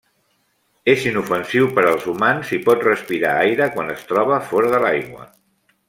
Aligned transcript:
És 0.93 1.03
inofensiu 1.09 1.67
per 1.75 1.83
als 1.91 2.07
humans 2.13 2.55
i 2.57 2.59
pot 2.71 2.87
respirar 2.89 3.37
aire 3.45 3.69
quan 3.77 3.95
es 3.99 4.11
troba 4.15 4.43
fora 4.51 4.73
de 4.77 4.83
l'aigua. 4.87 5.31